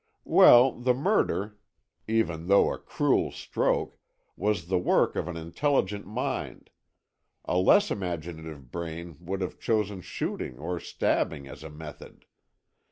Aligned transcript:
"Well, 0.25 0.71
the 0.71 0.95
murder, 0.95 1.59
even 2.07 2.47
though 2.47 2.73
a 2.73 2.79
cruel 2.79 3.31
stroke, 3.31 3.99
was 4.35 4.65
the 4.65 4.79
work 4.79 5.15
of 5.15 5.27
an 5.27 5.37
intelligent 5.37 6.07
mind. 6.07 6.71
A 7.45 7.59
less 7.59 7.91
imaginative 7.91 8.71
brain 8.71 9.15
would 9.19 9.41
have 9.41 9.59
chosen 9.59 10.01
shooting 10.01 10.57
or 10.57 10.79
stabbing 10.79 11.47
as 11.47 11.63
a 11.63 11.69
method. 11.69 12.25